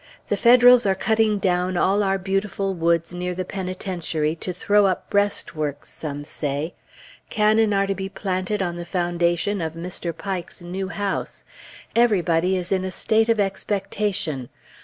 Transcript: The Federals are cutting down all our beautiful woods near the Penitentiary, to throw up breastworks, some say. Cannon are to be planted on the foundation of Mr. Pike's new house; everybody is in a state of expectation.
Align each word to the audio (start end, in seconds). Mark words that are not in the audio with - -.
The 0.29 0.35
Federals 0.35 0.87
are 0.87 0.95
cutting 0.95 1.37
down 1.37 1.77
all 1.77 2.01
our 2.01 2.17
beautiful 2.17 2.73
woods 2.73 3.13
near 3.13 3.35
the 3.35 3.45
Penitentiary, 3.45 4.33
to 4.37 4.51
throw 4.51 4.87
up 4.87 5.07
breastworks, 5.11 5.91
some 5.93 6.23
say. 6.23 6.73
Cannon 7.29 7.71
are 7.71 7.85
to 7.85 7.93
be 7.93 8.09
planted 8.09 8.63
on 8.63 8.77
the 8.77 8.83
foundation 8.83 9.61
of 9.61 9.75
Mr. 9.75 10.11
Pike's 10.11 10.59
new 10.59 10.87
house; 10.87 11.43
everybody 11.95 12.57
is 12.57 12.71
in 12.71 12.83
a 12.83 12.89
state 12.89 13.29
of 13.29 13.39
expectation. 13.39 14.49